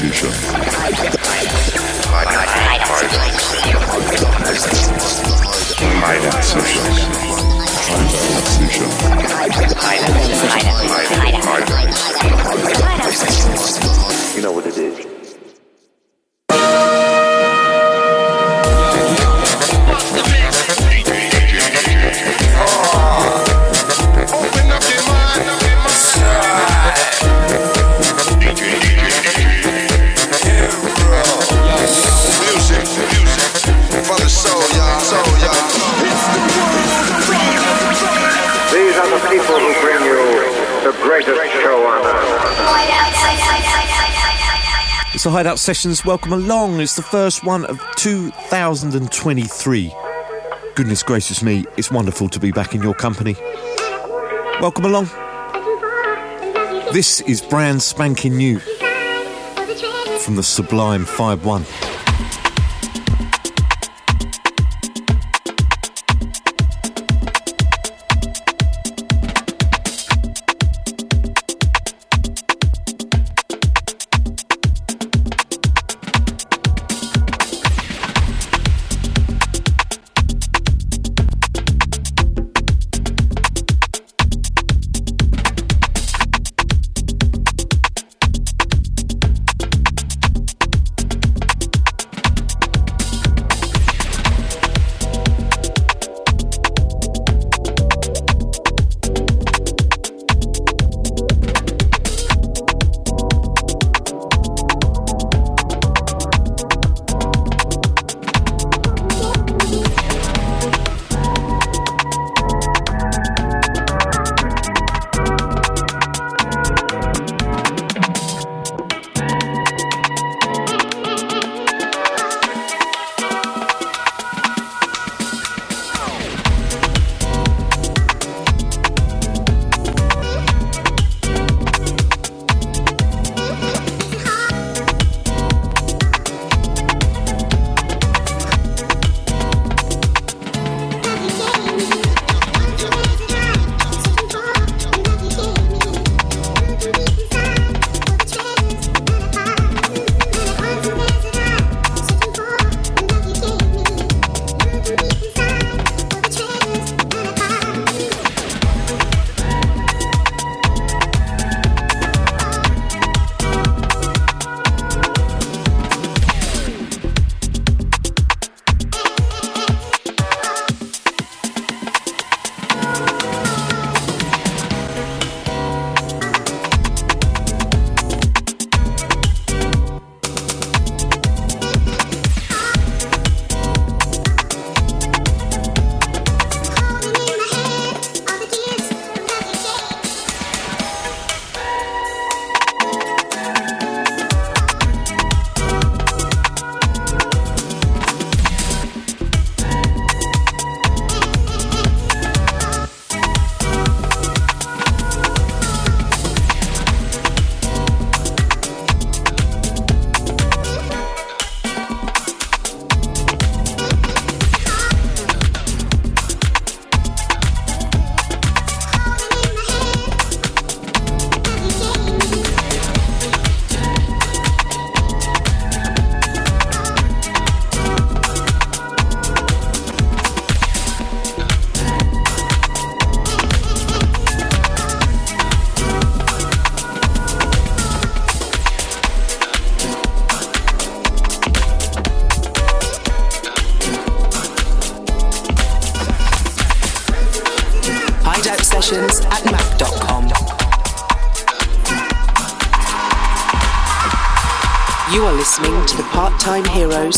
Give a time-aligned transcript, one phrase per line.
[0.00, 0.47] decision.
[45.58, 46.04] Hideout Sessions.
[46.04, 46.80] Welcome along.
[46.80, 49.92] It's the first one of 2023.
[50.76, 53.34] Goodness gracious me, it's wonderful to be back in your company.
[54.60, 55.06] Welcome along.
[56.92, 58.60] This is brand spanking new
[60.20, 61.87] from the Sublime Fybe:one.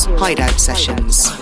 [0.06, 1.39] Hideout Sessions.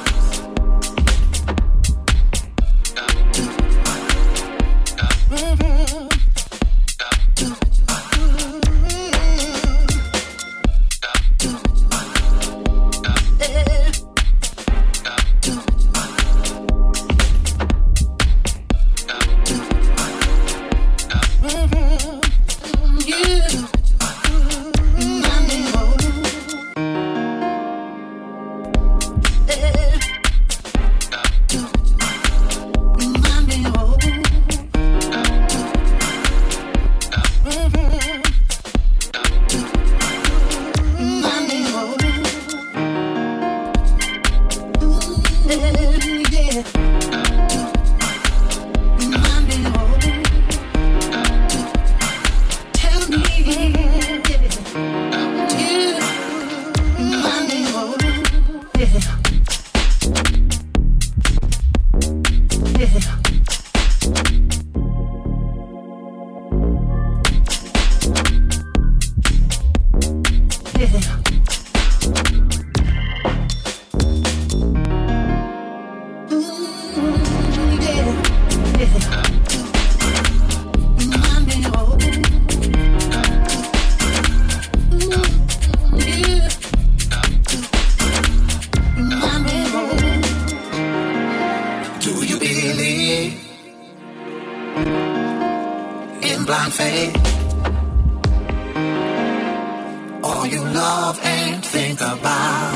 [100.24, 102.74] All you love and think about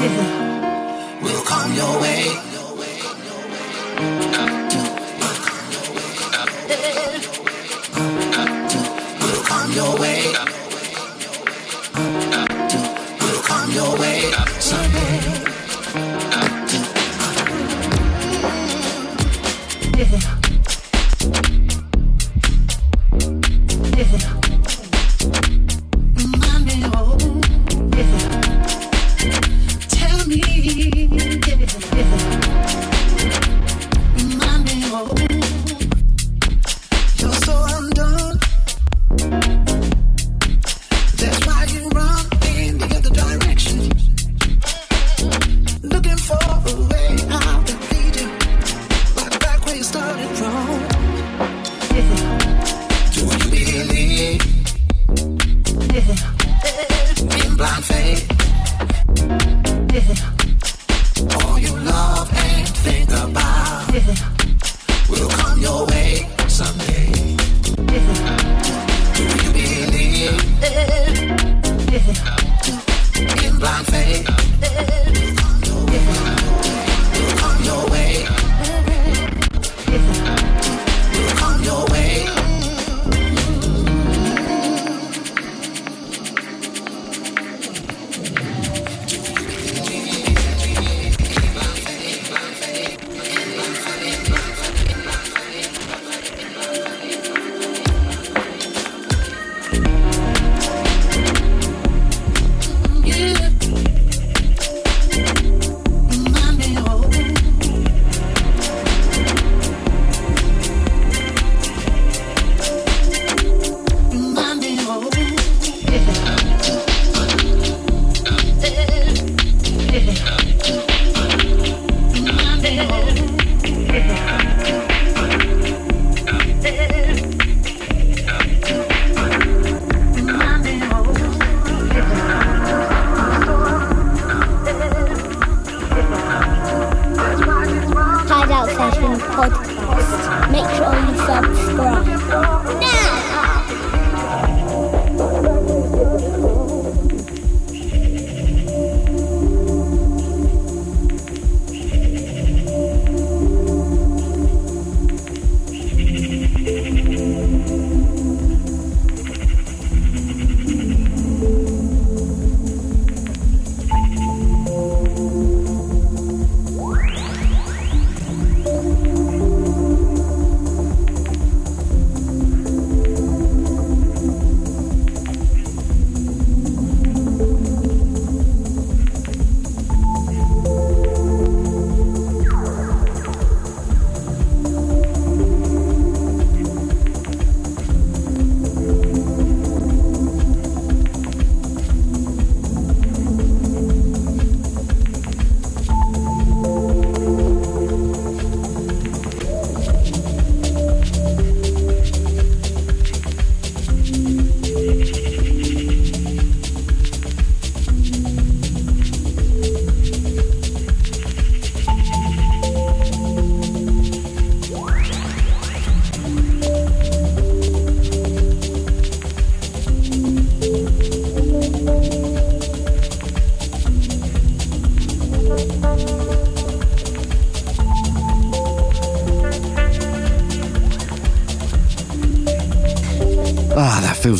[1.22, 2.51] will come your way.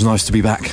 [0.03, 0.67] Feels nice to be back.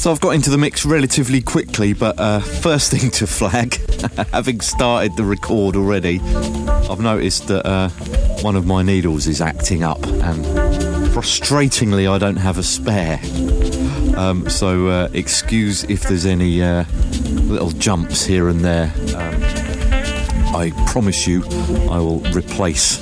[0.00, 3.76] So I've got into the mix relatively quickly, but uh, first thing to flag,
[4.32, 6.18] having started the record already,
[6.90, 7.88] I've noticed that uh,
[8.42, 10.44] one of my needles is acting up, and
[11.14, 13.20] frustratingly, I don't have a spare.
[14.18, 16.84] Um, so uh, excuse if there's any uh,
[17.44, 18.92] little jumps here and there.
[19.14, 19.40] Um,
[20.52, 21.44] I promise you,
[21.88, 23.00] I will replace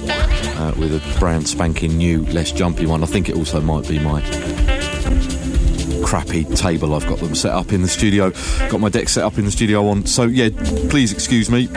[0.58, 3.02] uh, with a brand spanking new, less jumpy one.
[3.02, 4.20] I think it also might be my
[6.04, 8.30] crappy table I've got them set up in the studio.
[8.70, 10.06] Got my deck set up in the studio on.
[10.06, 10.48] So yeah,
[10.88, 11.68] please excuse me.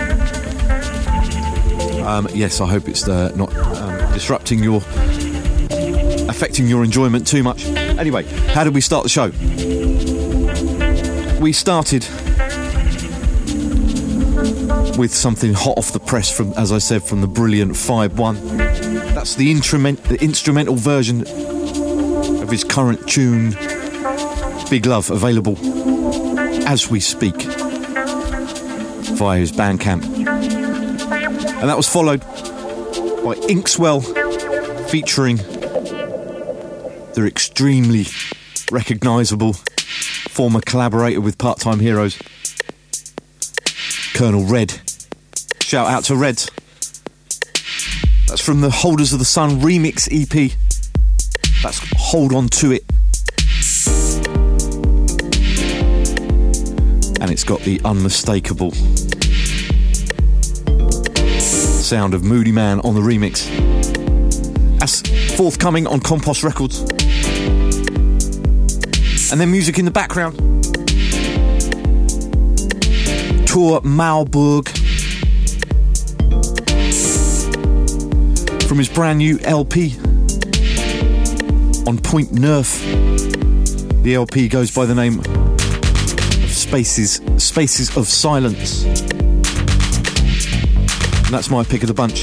[2.02, 4.78] Um, yes, I hope it's uh, not um, disrupting your,
[6.28, 7.66] affecting your enjoyment too much.
[7.66, 8.24] Anyway,
[8.54, 9.30] how did we start the show?
[11.40, 12.08] We started
[14.98, 18.61] with something hot off the press from, as I said, from the brilliant Fybe:one.
[19.14, 23.52] That's the, instrument, the instrumental version of his current tune,
[24.70, 25.58] Big Love, available
[26.68, 27.36] as we speak
[29.14, 30.04] via his Bandcamp.
[30.04, 34.02] And that was followed by Inkswel
[34.90, 35.38] featuring
[37.14, 38.08] their extremely
[38.72, 42.18] recognisable former collaborator with Part Time Heroes,
[44.14, 44.82] Colonel Red.
[45.62, 46.50] Shout out to Red.
[48.32, 50.54] That's from the Holders of the Sun remix EP.
[51.62, 52.86] That's Hold On To It.
[57.20, 58.72] And it's got the unmistakable
[61.42, 63.50] sound of Moodymann on the remix.
[64.80, 65.02] That's
[65.36, 66.80] forthcoming on Compost Records.
[69.30, 70.38] And then music in the background.
[73.46, 74.81] Tour-Maubourg.
[78.72, 79.98] From his brand new LP
[81.86, 82.80] on Point Neuf.
[84.02, 85.22] The LP goes by the name
[86.48, 88.86] Spaces Spaces of Silence.
[88.86, 89.44] And
[91.34, 92.20] that's my pick of the bunch.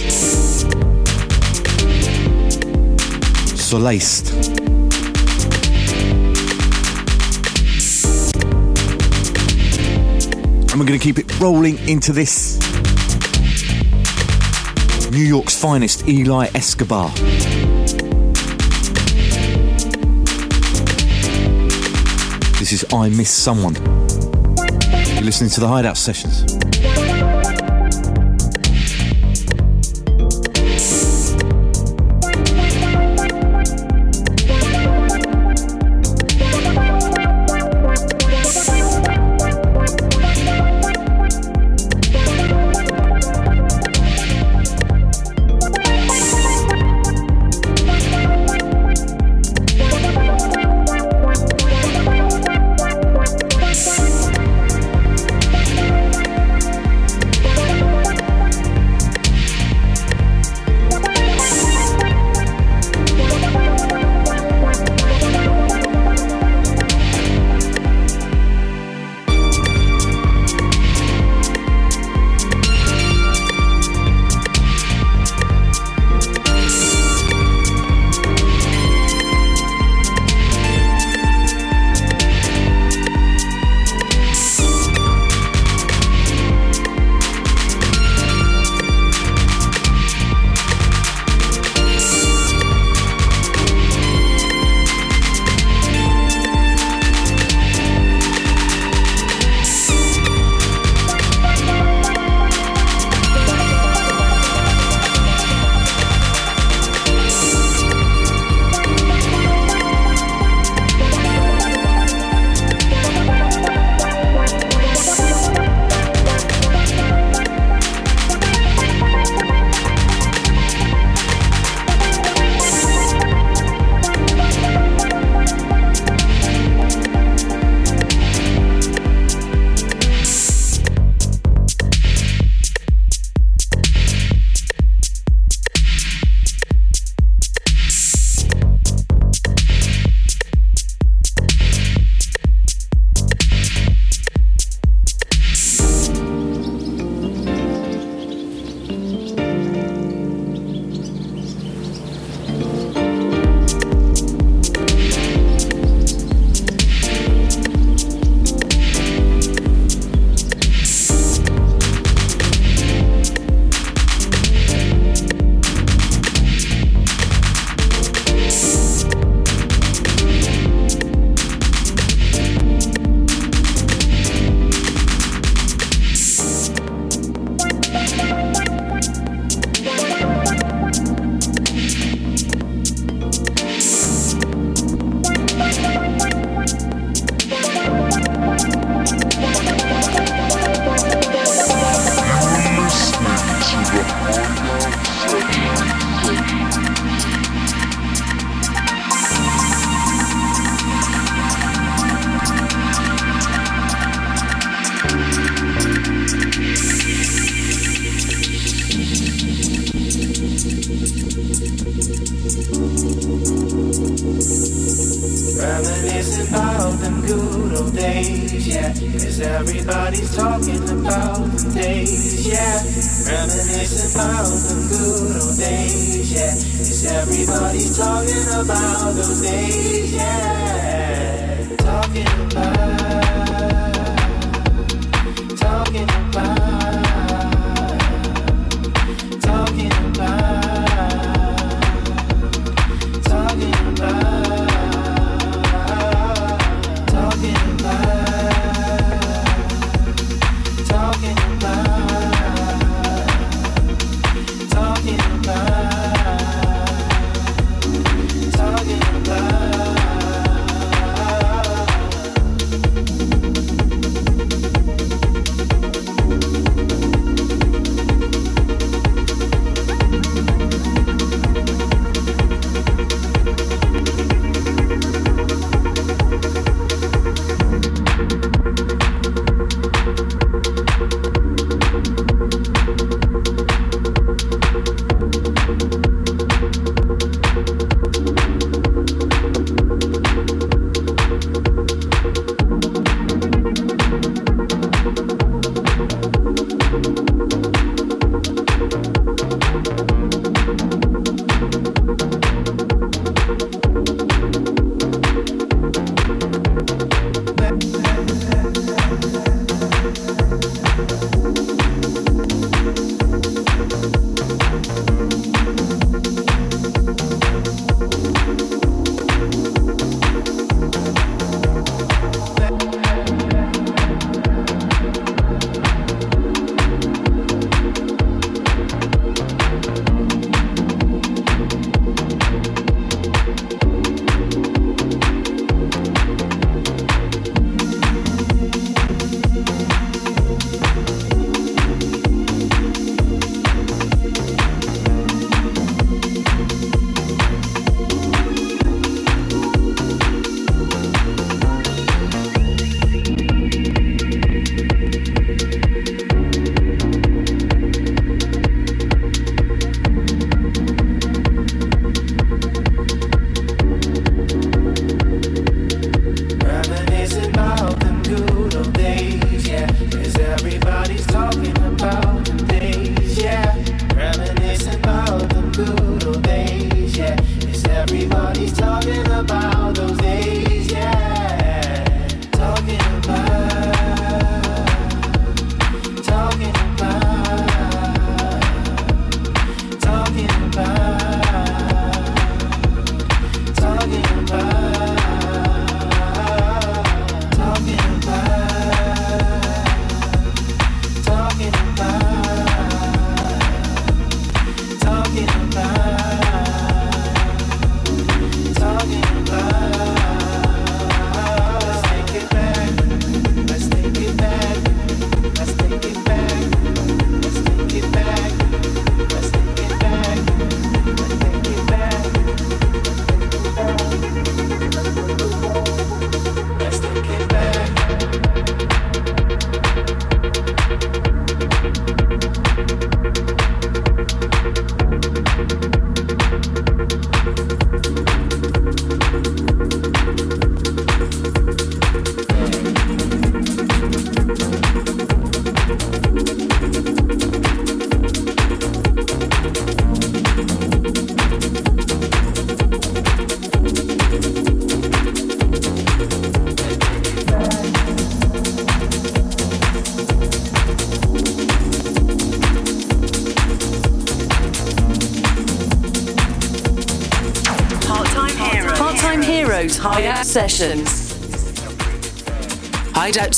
[3.58, 4.32] Solaced.
[10.70, 12.67] And we're going to keep it rolling into this.
[15.10, 17.10] New York's finest, Eli Escobar.
[22.58, 23.74] This is I Miss Someone.
[25.14, 26.57] You're listening to the Hideout Sessions.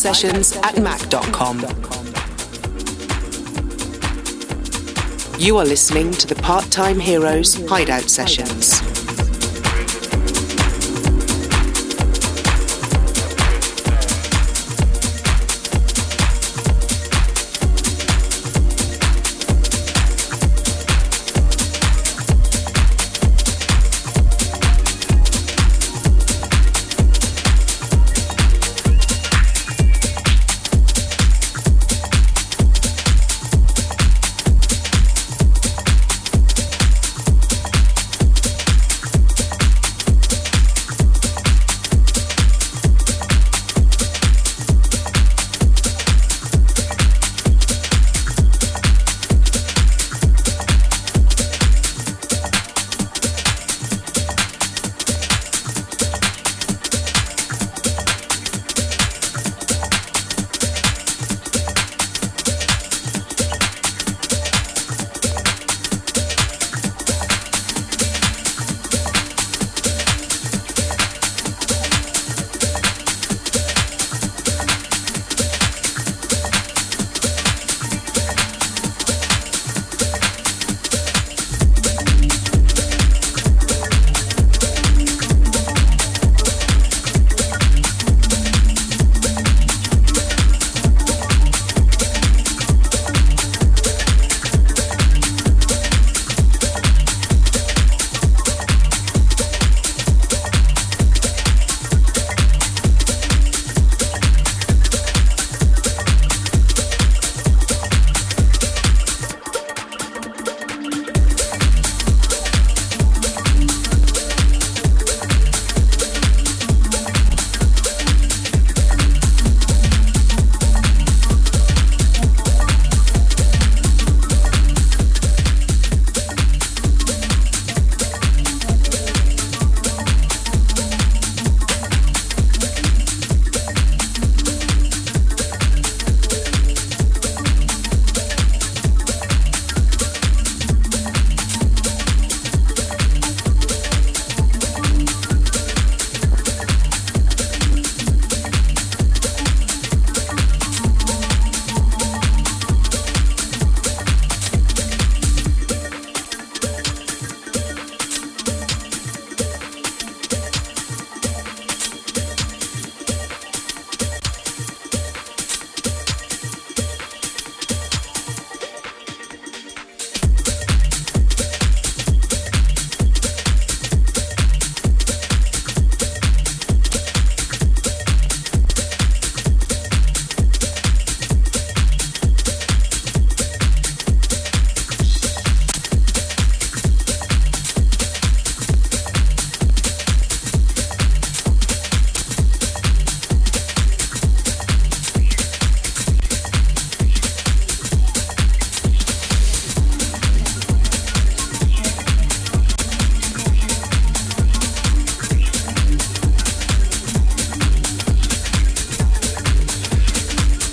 [0.00, 1.60] sessions at mac.com.
[5.38, 8.89] You are listening to the Part Time Heroes Hideout Sessions.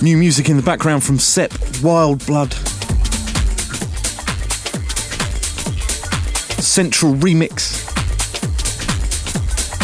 [0.08, 1.50] New music in the background from Seb
[1.82, 2.54] Wildblood.
[6.62, 7.86] Central remix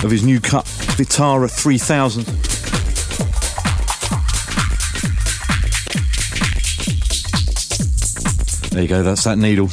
[0.03, 0.65] of his new cut,
[0.97, 2.25] Vitara 3000.
[8.71, 9.67] There you go, that's that needle.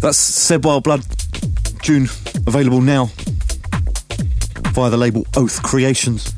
[0.00, 2.04] That's Seb Wildblood, June,
[2.46, 3.10] available now
[4.78, 6.32] via the label Oath Creations.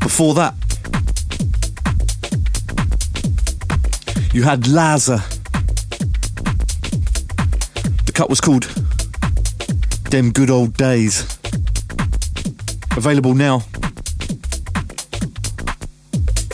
[0.00, 0.54] Before that,
[4.34, 5.20] you had Laza.
[8.06, 8.64] The cut was called
[10.10, 11.22] Them Good Old Days.
[12.96, 13.62] Available now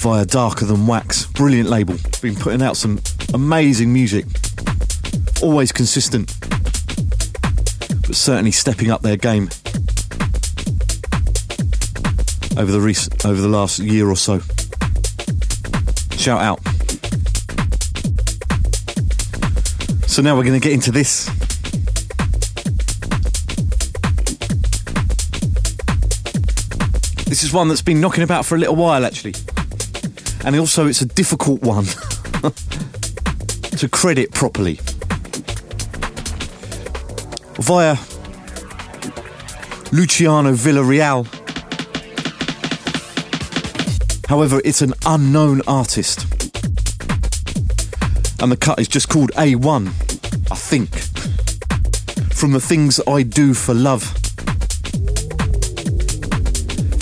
[0.03, 1.25] via Darker Than Wax.
[1.29, 1.97] Brilliant label.
[2.21, 3.01] Been putting out some
[3.33, 4.27] amazing music.
[5.43, 6.36] Always consistent,
[8.07, 9.49] but certainly stepping up their game
[12.57, 14.41] over the rec- over the last year or so.
[16.17, 16.61] Shout out.
[20.09, 21.27] So now we're going to get into this.
[27.27, 29.35] This is one that's been knocking about for a little while, actually.
[30.45, 31.85] And also, it's a difficult one
[33.77, 34.79] to credit properly.
[37.59, 37.97] Via
[39.93, 41.27] Luciano Villarreal.
[44.29, 46.27] However, it's an unknown artist.
[48.43, 49.89] And the cut is just called A1,
[50.51, 50.91] I think.
[52.35, 54.03] From the things I do for love.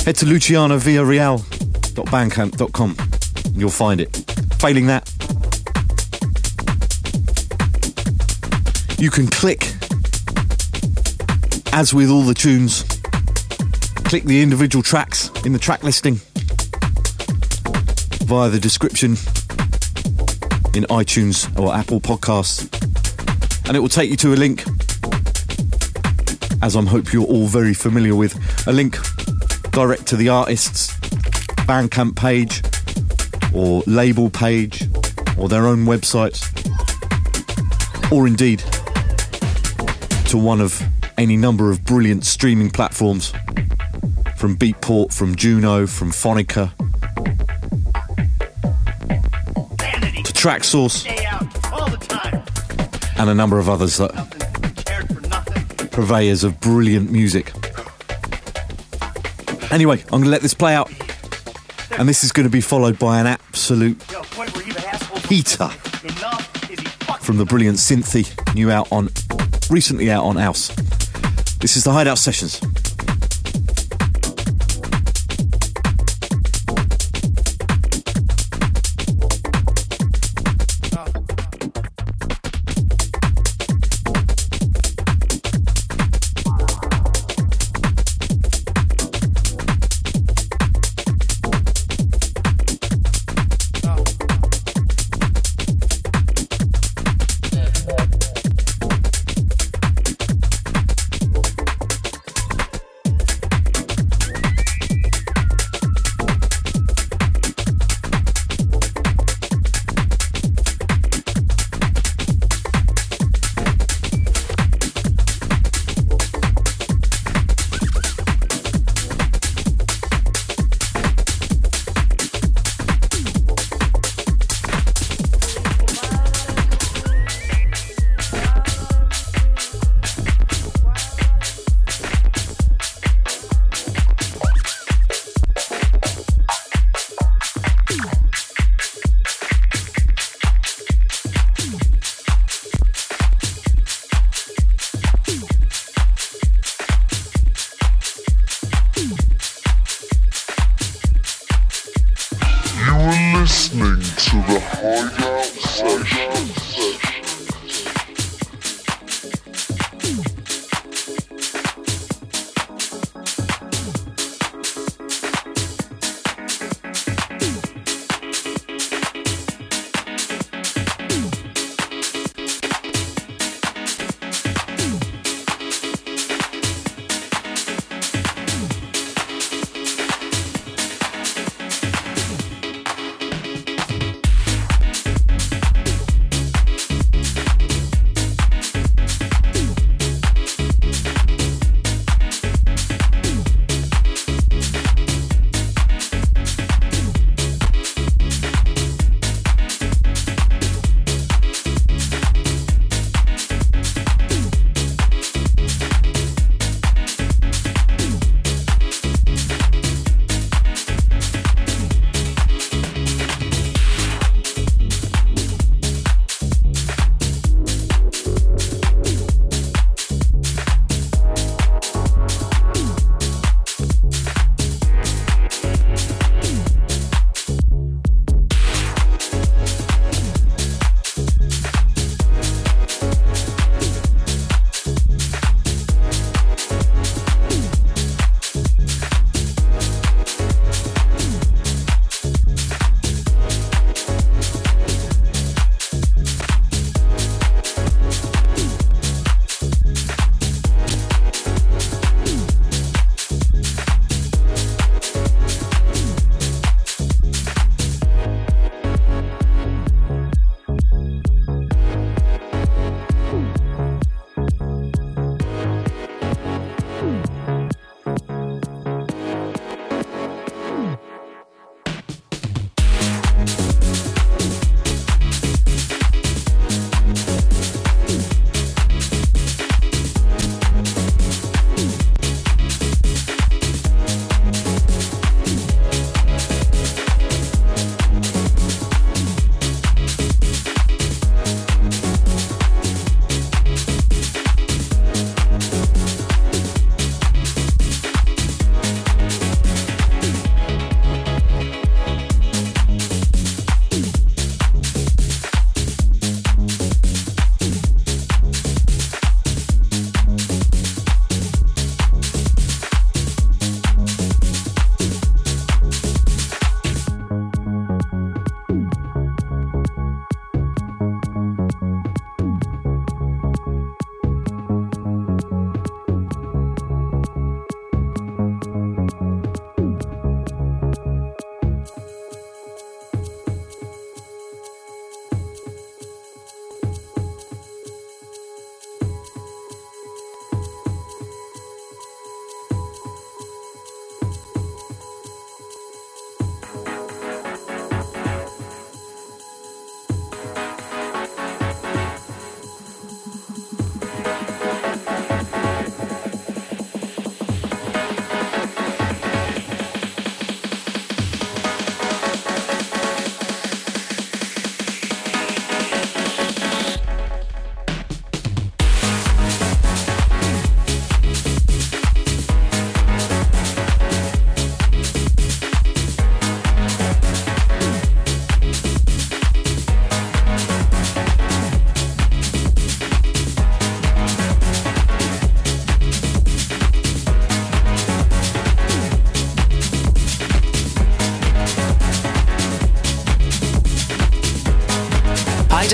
[0.04, 2.96] Head to lucianovillarreal.bandcamp.com
[3.54, 4.14] and you'll find it.
[4.58, 5.08] Failing that,
[8.98, 9.73] you can click,
[11.74, 12.84] as with all the tunes,
[14.04, 16.14] click the individual tracks in the track listing
[18.26, 19.10] via the description
[20.76, 22.70] in iTunes or Apple Podcasts,
[23.66, 24.62] and it will take you to a link,
[26.62, 28.37] as I'm hope you're all very familiar with,
[28.68, 28.96] a link
[29.72, 30.94] direct to the artist's
[31.66, 32.62] Bandcamp page
[33.52, 34.84] or label page
[35.37, 36.40] or their own websites,
[38.12, 38.60] or indeed
[40.28, 40.80] to one of
[41.16, 43.33] any number of brilliant streaming platforms
[44.37, 46.72] from Beatport, from Juno, from Phonica,
[50.24, 51.07] to Traxsource,
[53.18, 54.12] and a number of others that
[55.92, 57.53] purveyors of brilliant music.
[59.70, 60.90] Anyway, I'm going to let this play out,
[61.98, 64.03] and this is going to be followed by an absolute
[65.29, 65.68] heater
[67.20, 68.24] from the brilliant Cynthia,
[68.55, 69.09] new out on,
[69.70, 70.70] recently out on House.
[71.64, 72.61] This is the Hideout Sessions.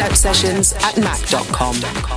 [0.01, 2.10] Hideout Sessions at mac.com.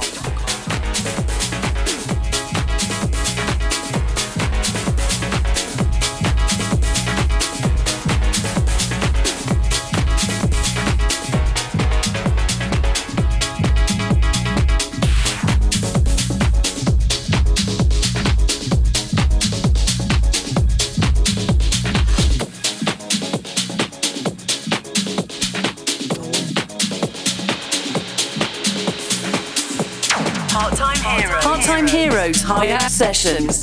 [32.41, 33.62] Hideout Sessions.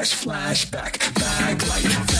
[0.00, 2.19] Cash, flashback, bag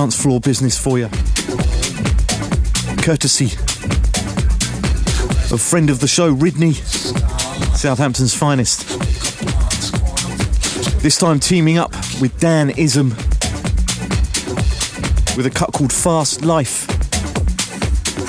[0.00, 1.08] dance floor business for you.
[3.02, 3.52] Courtesy
[5.52, 6.72] of friend of the show, Ridney,
[7.76, 8.88] Southampton's finest.
[11.02, 13.10] This time teaming up with Danism
[15.36, 16.86] with a cut called Fast Life.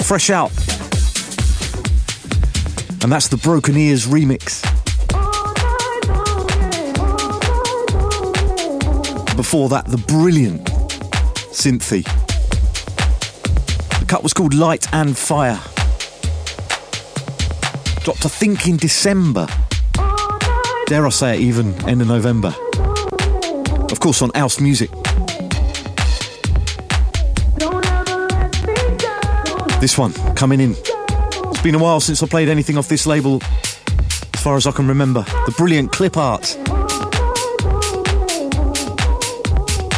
[0.05, 0.51] Fresh out.
[3.01, 4.61] And that's the Brokenears remix.
[9.37, 10.70] Before that, the brilliant
[11.61, 12.01] Cinthie.
[13.99, 15.59] The cut was called Light and Fire.
[18.03, 19.45] Dropped, I think, in December.
[20.87, 22.55] Dare I say it, even end of November.
[23.91, 24.89] Of course, on Aus Music.
[29.79, 30.71] This one coming in.
[30.71, 33.39] It's been a while since I played anything off this label,
[34.33, 35.21] as far as I can remember.
[35.45, 36.57] The brilliant Clipp.art.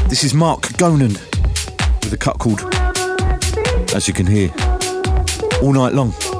[0.09, 1.32] This is Marc Gonen
[2.03, 2.61] with a cut called,
[3.93, 4.49] as you can hear,
[5.61, 6.32] All Night Long.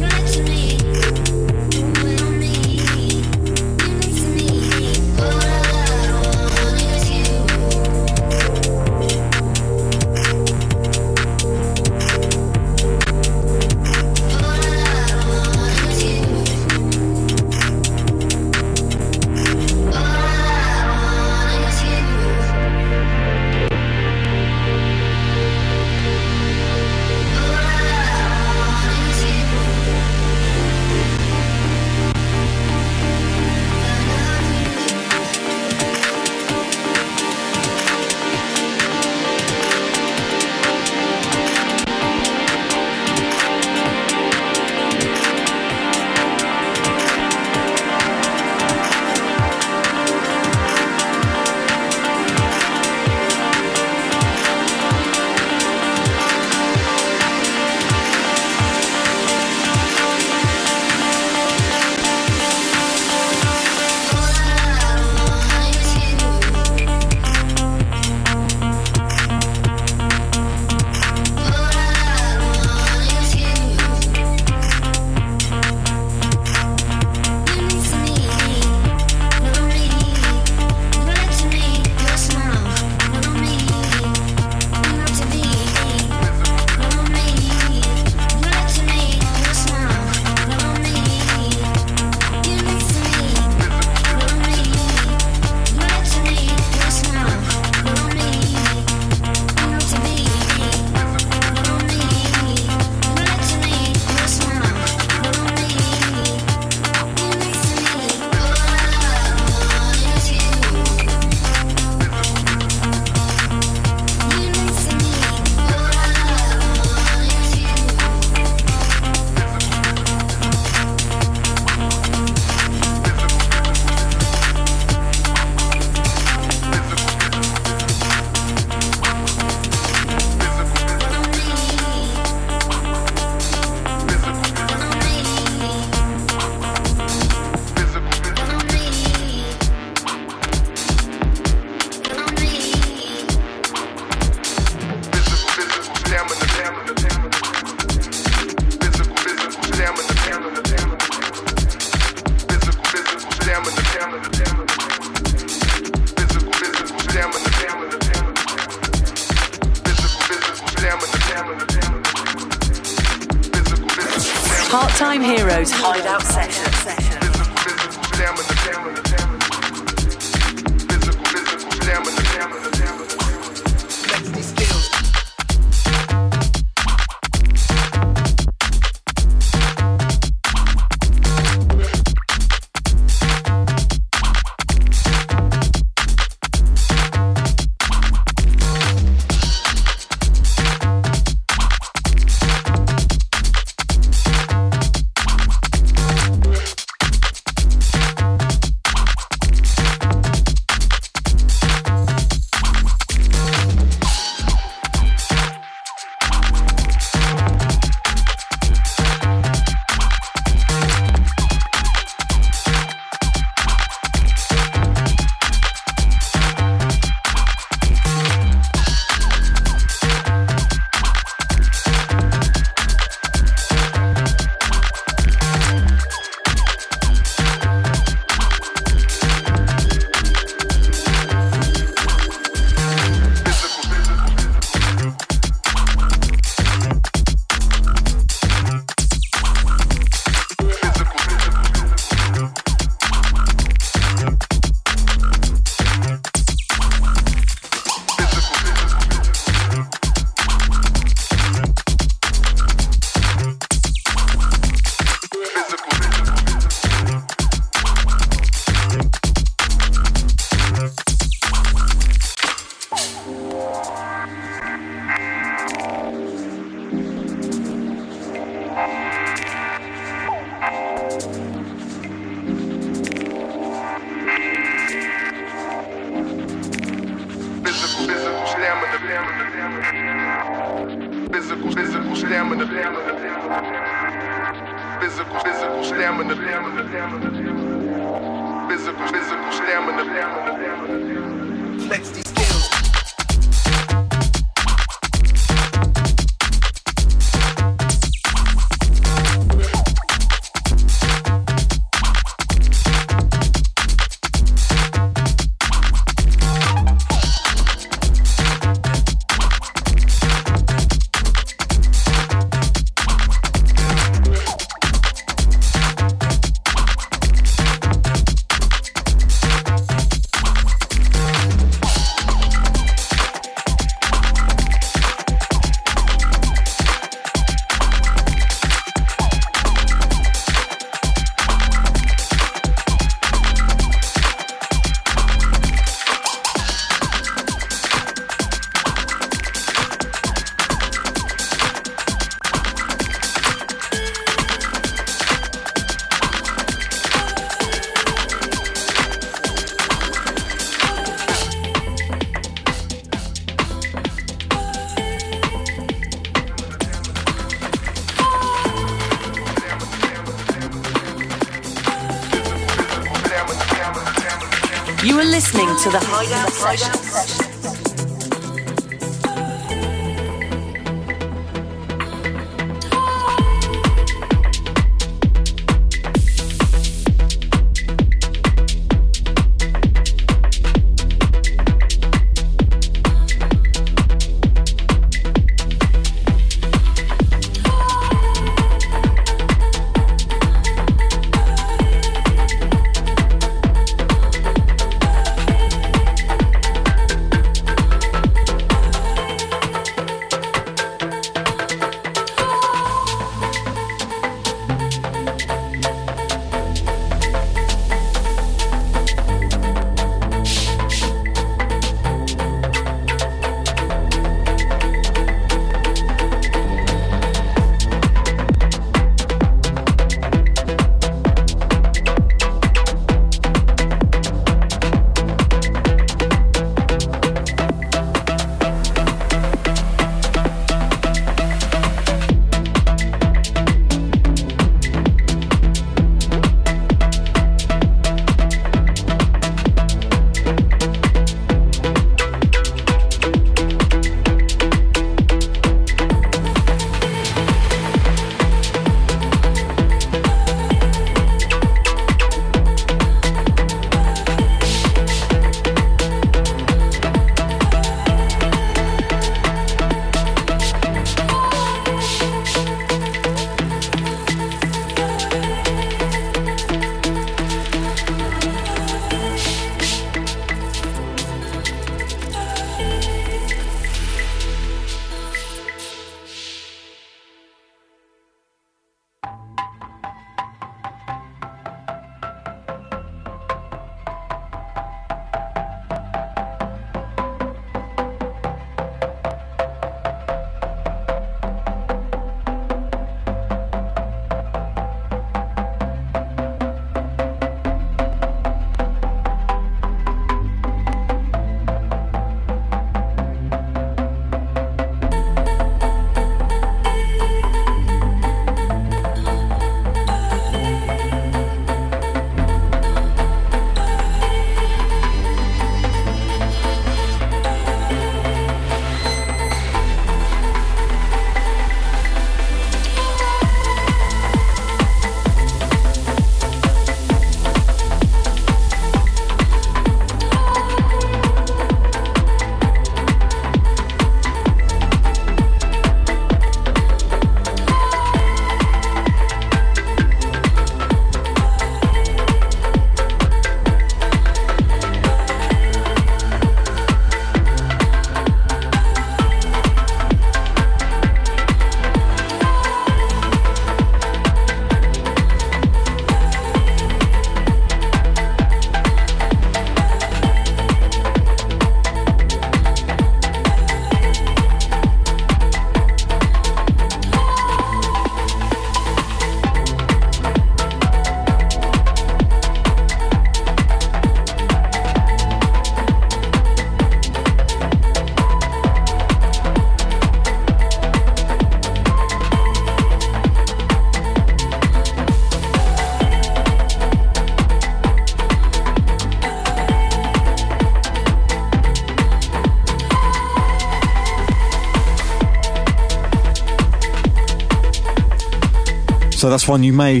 [599.30, 600.00] That's one you may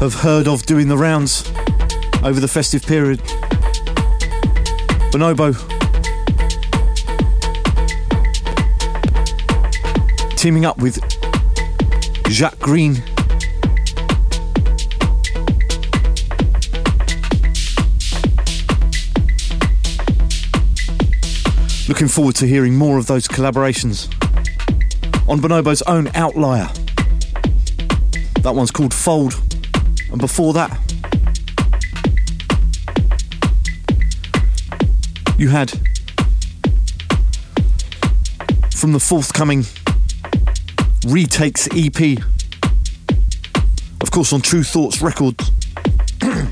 [0.00, 1.48] have heard of doing the rounds
[2.24, 3.20] over the festive period.
[5.10, 5.54] Bonobo.
[10.36, 10.98] Teaming up with
[12.28, 12.96] Jacques Greene.
[21.88, 24.12] Looking forward to hearing more of those collaborations
[25.28, 26.68] on Bonobo's own Outlier.
[28.46, 29.34] That one's called Fold.
[30.12, 30.70] And before that,
[35.36, 35.72] you had
[38.72, 39.64] from the forthcoming
[41.08, 42.22] Retakes EP,
[44.00, 45.50] of course, on Tru Thoughts Records,
[46.22, 46.48] a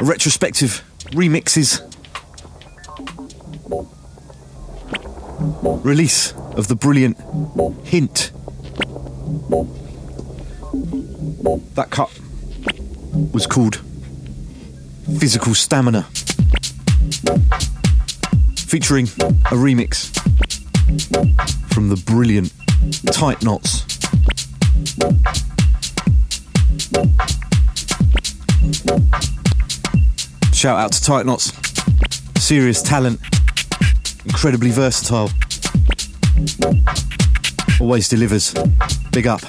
[0.00, 1.80] retrospective remixes
[5.84, 7.18] release of the brilliant
[7.84, 8.30] Hint.
[11.42, 12.08] That cut
[13.32, 13.82] was called
[15.18, 16.02] Physical Stamina,
[18.56, 20.14] featuring a remix
[21.74, 22.52] from the brilliant
[23.06, 23.82] Titeknots.
[30.54, 33.18] Shout out to Titeknots, serious talent,
[34.26, 35.28] incredibly versatile,
[37.80, 38.54] always delivers.
[39.10, 39.42] Big up.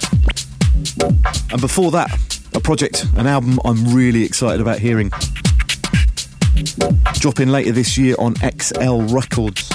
[1.51, 2.11] And before that,
[2.53, 5.11] a project, an album I'm really excited about hearing.
[7.13, 9.69] Dropping later this year on XL Records.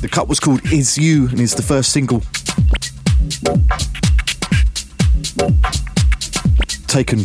[0.00, 2.20] The cut was called Is U and is the first single.
[6.86, 7.24] Taken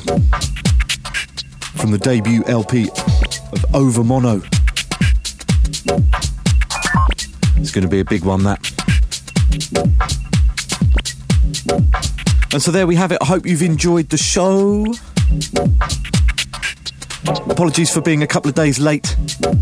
[1.75, 4.43] from the debut LP of Overmono.
[7.57, 10.24] It's going to be a big one, that.
[11.67, 13.17] And so there we have it.
[13.21, 14.85] I hope you've enjoyed the show.
[17.49, 19.15] Apologies for being a couple of days late.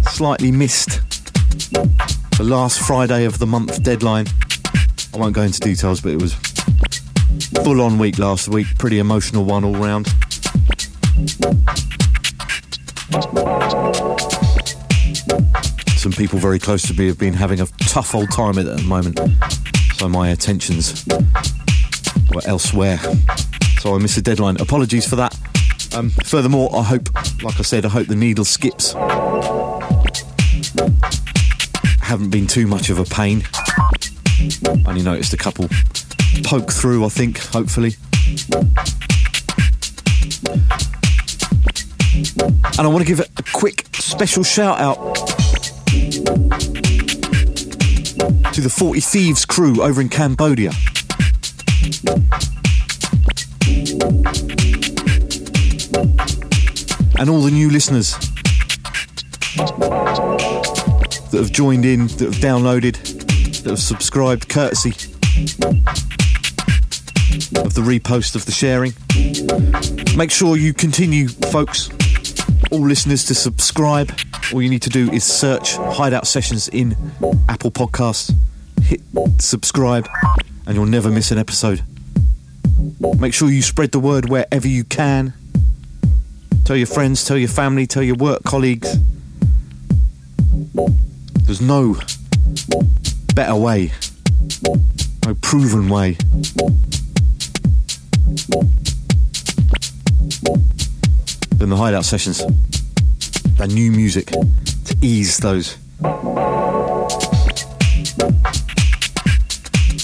[0.10, 1.02] Slightly missed
[2.38, 4.28] the last Friday of the month deadline.
[5.14, 6.34] I won't go into details, but it was
[7.64, 8.68] full on week last week.
[8.78, 10.08] Pretty emotional one all round.
[15.98, 18.82] Some people very close to me have been having a tough old time at the
[18.84, 19.20] moment,
[19.96, 21.06] so my attentions
[22.34, 22.98] were elsewhere.
[23.80, 24.60] So I missed the deadline.
[24.60, 25.38] Apologies for that.
[25.96, 27.14] Um, furthermore, I hope,
[27.44, 28.94] like I said, I hope the needle skips
[32.02, 33.44] haven't been too much of a pain.
[34.88, 35.68] Only noticed a couple
[36.44, 37.96] poke through, I think, hopefully.
[42.78, 44.98] And I want to give a quick special shout out
[48.54, 50.72] to the 40 Thieves crew over in Cambodia.
[57.20, 58.18] And all the new listeners
[61.32, 62.96] that have joined in, that have downloaded,
[63.64, 64.90] that have subscribed, courtesy
[67.60, 68.94] of the repost of the sharing.
[70.18, 71.90] Make sure you continue, folks,
[72.72, 74.12] all listeners, to subscribe.
[74.54, 76.96] All you need to do is search Hideout Sessions in
[77.50, 78.36] Apple Podcasts,
[78.82, 79.02] hit
[79.40, 80.08] subscribe,
[80.66, 81.84] and you'll never miss an episode.
[83.20, 85.34] Make sure you spread the word wherever you can.
[86.66, 88.98] Tell your friends, tell your family, tell your work colleagues.
[91.44, 91.98] There's no
[93.36, 93.92] better way,
[95.26, 96.18] no proven way
[101.58, 102.44] than the hideout sessions.
[103.58, 105.78] That new music to ease those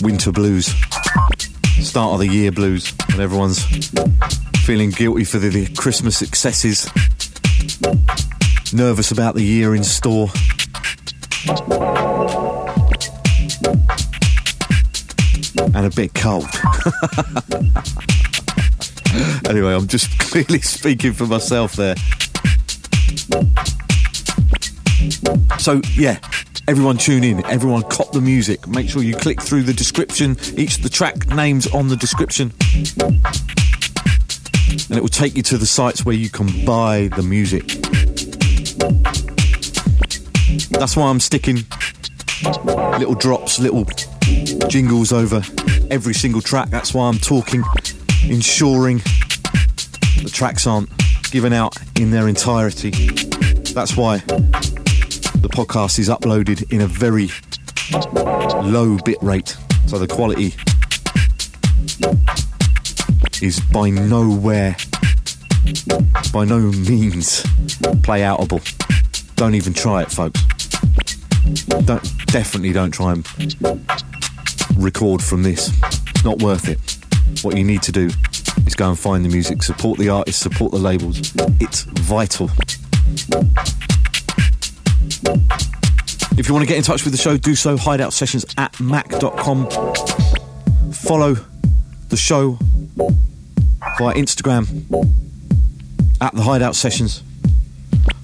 [0.01, 0.73] winter blues,
[1.81, 3.63] start of the year blues, and everyone's
[4.65, 6.89] feeling guilty for the, the Christmas excesses,
[8.73, 10.29] nervous about the year in store.
[15.73, 16.45] And a bit cold.
[19.49, 21.95] anyway, I'm just clearly speaking for myself there.
[25.59, 26.19] So, yeah,
[26.67, 28.67] everyone tune in, everyone cop the music.
[28.67, 32.53] Make sure you click through the description, each of the track names on the description.
[34.89, 37.67] And it will take you to the sites where you can buy the music.
[40.71, 41.59] That's why I'm sticking
[42.99, 43.85] little drops, little
[44.67, 45.41] jingles over
[45.91, 46.69] every single track.
[46.69, 47.63] That's why I'm talking,
[48.23, 48.99] ensuring
[50.23, 50.89] the tracks aren't
[51.31, 52.91] given out in their entirety.
[53.73, 54.23] That's why
[55.41, 57.29] the podcast is uploaded in a very
[58.69, 60.53] low bit rate So the quality
[63.41, 64.75] is by nowhere,
[66.33, 67.41] by no means
[68.03, 68.61] play outable.
[69.35, 70.43] Don't even try it, folks.
[71.85, 73.25] Don't definitely don't try and
[74.75, 75.71] record from this.
[75.83, 76.79] It's not worth it.
[77.43, 78.09] What you need to do
[78.65, 81.33] is go and find the music, support the artists, support the labels.
[81.59, 82.49] It's vital.
[86.37, 87.75] If you want to get in touch with the show, do so.
[87.77, 89.69] Hideout sessions at mac.com.
[90.91, 91.35] Follow
[92.09, 92.57] the show
[93.97, 94.67] via Instagram
[96.21, 97.23] at the Hideout Sessions.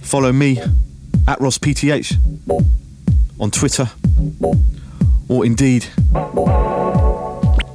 [0.02, 0.60] Follow me
[1.28, 2.18] at RossPTH
[3.40, 3.90] on Twitter
[5.28, 5.88] or indeed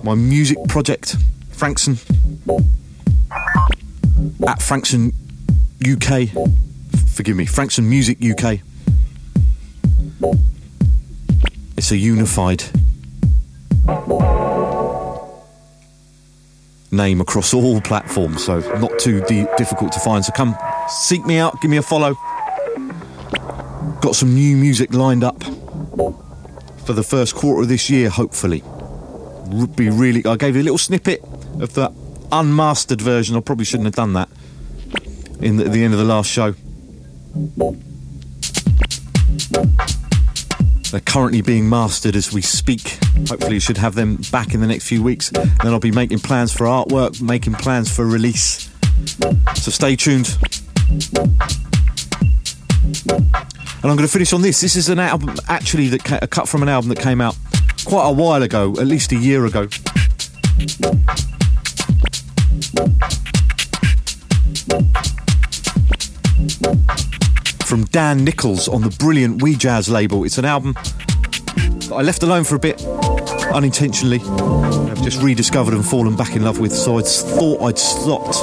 [0.02, 1.16] my music project,
[1.50, 1.98] Frankson,
[4.46, 5.12] at Frankson
[5.86, 6.28] UK.
[7.08, 8.60] Forgive me, Frankson Music UK.
[11.76, 12.64] It's a unified
[16.92, 19.20] name across all platforms, so not too
[19.56, 20.24] difficult to find.
[20.24, 20.56] So come
[20.88, 22.14] seek me out, give me a follow.
[24.00, 25.42] Got some new music lined up
[26.84, 28.62] for the first quarter of this year, hopefully.
[29.46, 30.24] Would be really.
[30.26, 31.22] I gave you a little snippet
[31.60, 31.92] of the
[32.30, 33.36] unmastered version.
[33.36, 34.28] I probably shouldn't have done that
[35.40, 36.54] in the, the end of the last show.
[40.90, 42.98] They're currently being mastered as we speak.
[43.28, 45.30] Hopefully, you should have them back in the next few weeks.
[45.30, 48.68] Then I'll be making plans for artwork, making plans for release.
[49.54, 50.36] So stay tuned.
[53.82, 54.60] And I'm going to finish on this.
[54.60, 57.36] This is an album, actually, that ca- a cut from an album that came out
[57.84, 59.68] quite a while ago, at least a year ago.
[67.70, 70.24] From Dan Nicholls on the brilliant We Jazz label.
[70.24, 72.84] It's an album that I left alone for a bit,
[73.54, 74.18] unintentionally.
[74.18, 78.38] I've just rediscovered and fallen back in love with, so I thought I'd stopped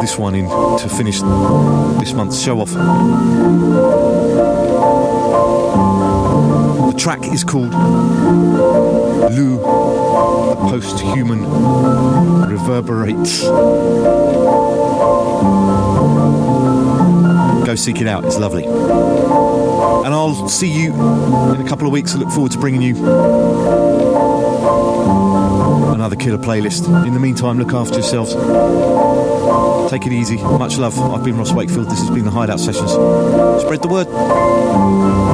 [0.00, 0.48] this one in
[0.78, 1.20] to finish
[2.00, 2.70] this month's show off.
[6.92, 7.74] The track is called
[9.34, 11.42] Lou, the post-human
[12.48, 13.44] reverberates.
[17.64, 18.64] Go seek it out, it's lovely.
[18.64, 22.14] And I'll see you in a couple of weeks.
[22.14, 22.94] I look forward to bringing you
[25.94, 26.86] another killer playlist.
[27.06, 28.34] In the meantime, look after yourselves.
[29.90, 30.36] Take it easy.
[30.36, 30.98] Much love.
[30.98, 31.88] I've been Ross Wakefield.
[31.90, 32.90] This has been the Hideout Sessions.
[33.62, 35.33] Spread the word.